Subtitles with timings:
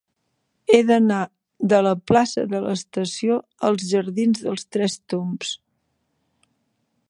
[0.75, 1.19] He d'anar
[1.73, 3.37] de la plaça de l'Estació
[3.69, 5.57] als jardins dels Tres Tombs.